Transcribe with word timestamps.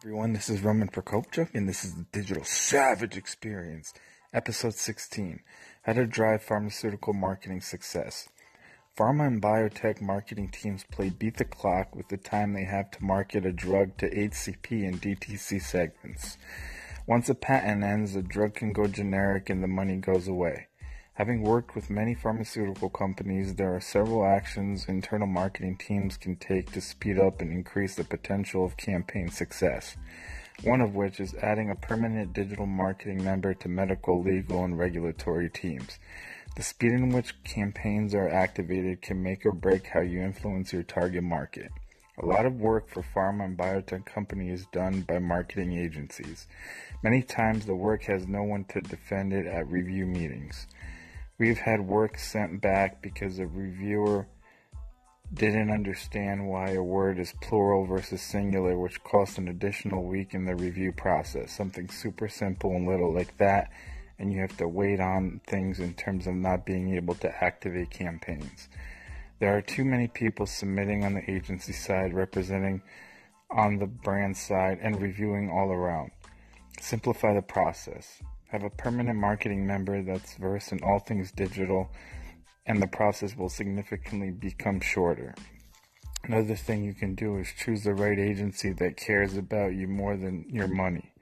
Everyone. 0.00 0.32
This 0.32 0.48
is 0.48 0.62
Roman 0.62 0.86
Prokopchuk, 0.86 1.48
and 1.54 1.68
this 1.68 1.84
is 1.84 1.96
the 1.96 2.06
Digital 2.12 2.44
Savage 2.44 3.16
Experience, 3.16 3.92
episode 4.32 4.74
16 4.74 5.40
How 5.82 5.94
to 5.94 6.06
Drive 6.06 6.40
Pharmaceutical 6.40 7.12
Marketing 7.12 7.60
Success. 7.60 8.28
Pharma 8.96 9.26
and 9.26 9.42
biotech 9.42 10.00
marketing 10.00 10.50
teams 10.50 10.84
play 10.84 11.08
beat 11.08 11.38
the 11.38 11.44
clock 11.44 11.96
with 11.96 12.06
the 12.10 12.16
time 12.16 12.52
they 12.52 12.62
have 12.62 12.92
to 12.92 13.04
market 13.04 13.44
a 13.44 13.50
drug 13.50 13.96
to 13.96 14.08
HCP 14.08 14.86
and 14.86 15.02
DTC 15.02 15.60
segments. 15.60 16.38
Once 17.08 17.28
a 17.28 17.34
patent 17.34 17.82
ends, 17.82 18.14
the 18.14 18.22
drug 18.22 18.54
can 18.54 18.72
go 18.72 18.86
generic 18.86 19.50
and 19.50 19.64
the 19.64 19.66
money 19.66 19.96
goes 19.96 20.28
away. 20.28 20.67
Having 21.18 21.42
worked 21.42 21.74
with 21.74 21.90
many 21.90 22.14
pharmaceutical 22.14 22.88
companies, 22.88 23.56
there 23.56 23.74
are 23.74 23.80
several 23.80 24.24
actions 24.24 24.86
internal 24.86 25.26
marketing 25.26 25.76
teams 25.76 26.16
can 26.16 26.36
take 26.36 26.70
to 26.70 26.80
speed 26.80 27.18
up 27.18 27.40
and 27.40 27.50
increase 27.50 27.96
the 27.96 28.04
potential 28.04 28.64
of 28.64 28.76
campaign 28.76 29.28
success. 29.28 29.96
One 30.62 30.80
of 30.80 30.94
which 30.94 31.18
is 31.18 31.34
adding 31.42 31.70
a 31.70 31.74
permanent 31.74 32.34
digital 32.34 32.66
marketing 32.66 33.24
member 33.24 33.52
to 33.52 33.68
medical, 33.68 34.22
legal, 34.22 34.64
and 34.64 34.78
regulatory 34.78 35.50
teams. 35.50 35.98
The 36.54 36.62
speed 36.62 36.92
in 36.92 37.08
which 37.08 37.42
campaigns 37.42 38.14
are 38.14 38.28
activated 38.28 39.02
can 39.02 39.20
make 39.20 39.44
or 39.44 39.50
break 39.50 39.88
how 39.88 40.02
you 40.02 40.20
influence 40.20 40.72
your 40.72 40.84
target 40.84 41.24
market. 41.24 41.72
A 42.22 42.26
lot 42.26 42.46
of 42.46 42.60
work 42.60 42.88
for 42.88 43.02
pharma 43.02 43.44
and 43.44 43.58
biotech 43.58 44.06
companies 44.06 44.60
is 44.60 44.66
done 44.66 45.00
by 45.00 45.18
marketing 45.18 45.76
agencies. 45.76 46.46
Many 47.02 47.22
times 47.22 47.66
the 47.66 47.74
work 47.74 48.04
has 48.04 48.28
no 48.28 48.44
one 48.44 48.66
to 48.66 48.80
defend 48.80 49.32
it 49.32 49.46
at 49.46 49.68
review 49.68 50.06
meetings. 50.06 50.68
We've 51.38 51.58
had 51.58 51.80
work 51.80 52.18
sent 52.18 52.60
back 52.60 53.00
because 53.00 53.38
a 53.38 53.46
reviewer 53.46 54.26
didn't 55.32 55.70
understand 55.70 56.48
why 56.48 56.70
a 56.70 56.82
word 56.82 57.18
is 57.20 57.32
plural 57.40 57.84
versus 57.84 58.20
singular, 58.22 58.76
which 58.76 59.04
cost 59.04 59.38
an 59.38 59.46
additional 59.46 60.02
week 60.02 60.34
in 60.34 60.46
the 60.46 60.56
review 60.56 60.90
process. 60.90 61.52
Something 61.52 61.88
super 61.90 62.28
simple 62.28 62.74
and 62.74 62.88
little 62.88 63.14
like 63.14 63.36
that, 63.38 63.70
and 64.18 64.32
you 64.32 64.40
have 64.40 64.56
to 64.56 64.66
wait 64.66 64.98
on 64.98 65.40
things 65.46 65.78
in 65.78 65.94
terms 65.94 66.26
of 66.26 66.34
not 66.34 66.66
being 66.66 66.94
able 66.96 67.14
to 67.16 67.44
activate 67.44 67.90
campaigns. 67.90 68.68
There 69.38 69.56
are 69.56 69.62
too 69.62 69.84
many 69.84 70.08
people 70.08 70.46
submitting 70.46 71.04
on 71.04 71.14
the 71.14 71.30
agency 71.30 71.72
side, 71.72 72.14
representing 72.14 72.82
on 73.48 73.78
the 73.78 73.86
brand 73.86 74.36
side, 74.36 74.78
and 74.82 75.00
reviewing 75.00 75.50
all 75.50 75.70
around. 75.70 76.10
Simplify 76.80 77.34
the 77.34 77.42
process. 77.42 78.22
Have 78.48 78.64
a 78.64 78.70
permanent 78.70 79.18
marketing 79.18 79.66
member 79.66 80.02
that's 80.02 80.36
versed 80.36 80.72
in 80.72 80.82
all 80.82 81.00
things 81.00 81.30
digital, 81.32 81.90
and 82.64 82.80
the 82.80 82.86
process 82.86 83.36
will 83.36 83.50
significantly 83.50 84.30
become 84.30 84.80
shorter. 84.80 85.34
Another 86.24 86.56
thing 86.56 86.82
you 86.82 86.94
can 86.94 87.14
do 87.14 87.36
is 87.36 87.52
choose 87.52 87.84
the 87.84 87.92
right 87.92 88.18
agency 88.18 88.72
that 88.72 88.96
cares 88.96 89.36
about 89.36 89.74
you 89.74 89.86
more 89.86 90.16
than 90.16 90.46
your 90.48 90.66
money. 90.66 91.12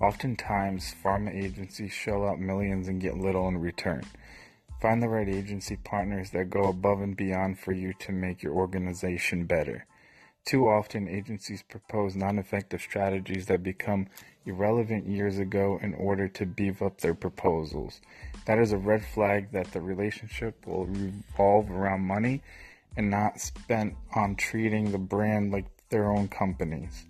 Oftentimes, 0.00 0.94
pharma 1.04 1.34
agencies 1.34 1.92
shell 1.92 2.24
out 2.24 2.38
millions 2.38 2.86
and 2.86 3.00
get 3.00 3.18
little 3.18 3.48
in 3.48 3.58
return. 3.58 4.04
Find 4.80 5.02
the 5.02 5.08
right 5.08 5.28
agency 5.28 5.76
partners 5.76 6.30
that 6.30 6.50
go 6.50 6.62
above 6.62 7.00
and 7.00 7.16
beyond 7.16 7.58
for 7.58 7.72
you 7.72 7.92
to 7.98 8.12
make 8.12 8.44
your 8.44 8.54
organization 8.54 9.44
better. 9.44 9.86
Too 10.44 10.68
often, 10.68 11.08
agencies 11.08 11.62
propose 11.62 12.16
non 12.16 12.38
effective 12.38 12.80
strategies 12.80 13.46
that 13.46 13.62
become 13.62 14.08
irrelevant 14.44 15.06
years 15.06 15.38
ago 15.38 15.78
in 15.82 15.94
order 15.94 16.28
to 16.28 16.46
beef 16.46 16.82
up 16.82 17.00
their 17.00 17.14
proposals. 17.14 18.00
That 18.46 18.58
is 18.58 18.72
a 18.72 18.78
red 18.78 19.04
flag 19.04 19.52
that 19.52 19.72
the 19.72 19.80
relationship 19.80 20.66
will 20.66 20.86
revolve 20.86 21.70
around 21.70 22.00
money 22.00 22.42
and 22.96 23.10
not 23.10 23.40
spent 23.40 23.94
on 24.14 24.34
treating 24.34 24.90
the 24.90 24.98
brand 24.98 25.52
like 25.52 25.66
their 25.90 26.10
own 26.10 26.28
companies. 26.28 27.06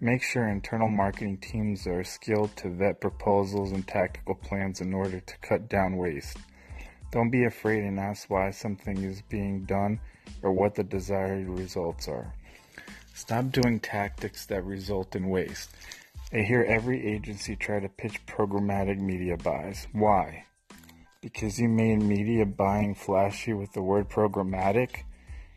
Make 0.00 0.22
sure 0.22 0.46
internal 0.46 0.88
marketing 0.88 1.38
teams 1.38 1.86
are 1.86 2.04
skilled 2.04 2.54
to 2.56 2.68
vet 2.68 3.00
proposals 3.00 3.72
and 3.72 3.88
tactical 3.88 4.34
plans 4.34 4.80
in 4.80 4.92
order 4.92 5.20
to 5.20 5.38
cut 5.38 5.68
down 5.68 5.96
waste. 5.96 6.36
Don't 7.10 7.30
be 7.30 7.44
afraid 7.44 7.82
and 7.82 7.98
ask 7.98 8.28
why 8.28 8.50
something 8.50 9.02
is 9.02 9.22
being 9.22 9.64
done 9.64 9.98
or 10.42 10.52
what 10.52 10.74
the 10.74 10.84
desired 10.84 11.48
results 11.48 12.08
are. 12.08 12.34
Stop 13.16 13.50
doing 13.50 13.80
tactics 13.80 14.44
that 14.44 14.62
result 14.62 15.16
in 15.16 15.30
waste. 15.30 15.70
I 16.34 16.40
hear 16.40 16.62
every 16.62 17.06
agency 17.06 17.56
try 17.56 17.80
to 17.80 17.88
pitch 17.88 18.26
programmatic 18.26 18.98
media 18.98 19.38
buys. 19.38 19.86
Why? 19.92 20.44
Because 21.22 21.58
you 21.58 21.66
made 21.66 22.02
media 22.02 22.44
buying 22.44 22.94
flashy 22.94 23.54
with 23.54 23.72
the 23.72 23.80
word 23.80 24.10
programmatic? 24.10 25.04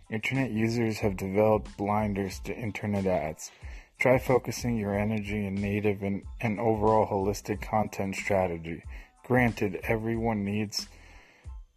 Internet 0.09 0.51
users 0.51 0.99
have 0.99 1.17
developed 1.17 1.75
blinders 1.75 2.39
to 2.45 2.55
internet 2.55 3.05
ads. 3.05 3.51
Try 3.99 4.19
focusing 4.19 4.77
your 4.77 4.97
energy 4.97 5.45
in 5.45 5.55
native 5.55 6.01
and, 6.01 6.23
and 6.39 6.61
overall 6.61 7.07
holistic 7.07 7.61
content 7.61 8.15
strategy. 8.15 8.83
Granted, 9.25 9.81
everyone 9.83 10.45
needs 10.45 10.87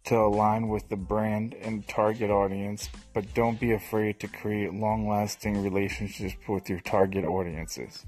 to 0.05 0.17
align 0.17 0.67
with 0.67 0.89
the 0.89 0.95
brand 0.95 1.53
and 1.61 1.87
target 1.87 2.29
audience, 2.29 2.89
but 3.13 3.33
don't 3.33 3.59
be 3.59 3.71
afraid 3.71 4.19
to 4.19 4.27
create 4.27 4.73
long 4.73 5.07
lasting 5.07 5.63
relationships 5.63 6.35
with 6.47 6.69
your 6.69 6.79
target 6.81 7.25
audiences. 7.25 8.05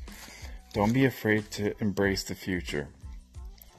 Don't 0.73 0.93
be 0.93 1.05
afraid 1.05 1.49
to 1.51 1.73
embrace 1.81 2.23
the 2.23 2.35
future. 2.35 2.89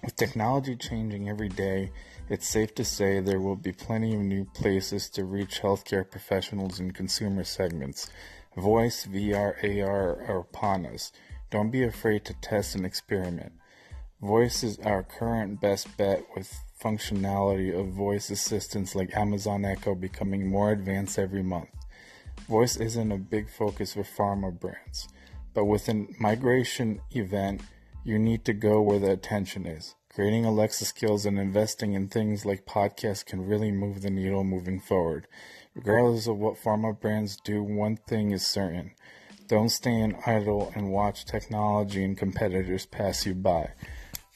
With 0.02 0.16
technology 0.16 0.76
changing 0.76 1.28
every 1.28 1.48
day, 1.48 1.90
it's 2.28 2.48
safe 2.48 2.74
to 2.76 2.84
say 2.84 3.20
there 3.20 3.40
will 3.40 3.56
be 3.56 3.72
plenty 3.72 4.14
of 4.14 4.20
new 4.20 4.44
places 4.46 5.10
to 5.10 5.24
reach 5.24 5.60
healthcare 5.60 6.08
professionals 6.08 6.80
and 6.80 6.94
consumer 6.94 7.44
segments. 7.44 8.08
Voice, 8.56 9.06
VR, 9.06 9.54
AR 9.62 10.24
are 10.26 10.38
upon 10.38 10.86
us. 10.86 11.12
Don't 11.50 11.70
be 11.70 11.84
afraid 11.84 12.24
to 12.24 12.34
test 12.34 12.74
and 12.74 12.86
experiment. 12.86 13.52
Voice 14.22 14.62
is 14.62 14.78
our 14.78 15.02
current 15.02 15.60
best 15.60 15.94
bet 15.98 16.24
with 16.34 16.58
functionality 16.82 17.78
of 17.78 17.88
voice 17.88 18.30
assistants 18.30 18.94
like 18.94 19.14
Amazon 19.14 19.66
Echo 19.66 19.94
becoming 19.94 20.48
more 20.48 20.72
advanced 20.72 21.18
every 21.18 21.42
month. 21.42 21.68
Voice 22.48 22.76
isn't 22.76 23.12
a 23.12 23.18
big 23.18 23.50
focus 23.50 23.92
for 23.92 24.04
pharma 24.04 24.58
brands, 24.58 25.06
but 25.52 25.66
with 25.66 25.86
a 25.90 26.06
migration 26.18 27.02
event, 27.10 27.60
you 28.04 28.18
need 28.18 28.42
to 28.46 28.54
go 28.54 28.80
where 28.80 28.98
the 28.98 29.10
attention 29.10 29.66
is. 29.66 29.94
Creating 30.08 30.46
Alexa 30.46 30.86
skills 30.86 31.26
and 31.26 31.38
investing 31.38 31.92
in 31.92 32.08
things 32.08 32.46
like 32.46 32.64
podcasts 32.64 33.24
can 33.24 33.46
really 33.46 33.70
move 33.70 34.00
the 34.00 34.08
needle 34.08 34.44
moving 34.44 34.80
forward. 34.80 35.26
Regardless 35.74 36.26
of 36.26 36.38
what 36.38 36.56
pharma 36.56 36.98
brands 36.98 37.36
do, 37.44 37.62
one 37.62 37.98
thing 38.08 38.30
is 38.30 38.46
certain. 38.46 38.92
Don't 39.46 39.68
stand 39.68 40.16
idle 40.24 40.72
and 40.74 40.90
watch 40.90 41.26
technology 41.26 42.02
and 42.02 42.16
competitors 42.16 42.86
pass 42.86 43.26
you 43.26 43.34
by. 43.34 43.72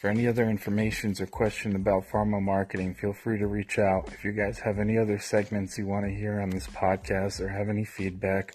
For 0.00 0.09
any 0.09 0.27
other 0.27 0.49
information 0.49 1.15
or 1.21 1.27
question 1.27 1.77
about 1.77 2.09
pharma 2.09 2.41
marketing, 2.41 2.94
feel 2.94 3.12
free 3.12 3.38
to 3.38 3.47
reach 3.47 3.78
out. 3.78 4.09
If 4.09 4.25
you 4.25 4.33
guys 4.33 4.59
have 4.61 4.78
any 4.78 4.97
other 4.97 5.19
segments 5.19 5.77
you 5.77 5.84
want 5.84 6.06
to 6.06 6.11
hear 6.11 6.41
on 6.41 6.49
this 6.49 6.66
podcast 6.69 7.38
or 7.38 7.49
have 7.49 7.69
any 7.69 7.84
feedback, 7.84 8.55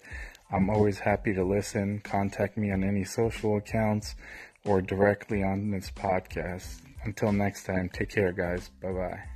I'm 0.50 0.68
always 0.68 0.98
happy 0.98 1.32
to 1.34 1.44
listen. 1.44 2.00
Contact 2.00 2.56
me 2.56 2.72
on 2.72 2.82
any 2.82 3.04
social 3.04 3.58
accounts 3.58 4.16
or 4.64 4.82
directly 4.82 5.44
on 5.44 5.70
this 5.70 5.88
podcast. 5.88 6.80
Until 7.04 7.30
next 7.30 7.62
time, 7.62 7.90
take 7.90 8.10
care, 8.10 8.32
guys. 8.32 8.70
Bye 8.82 8.90
bye. 8.90 9.35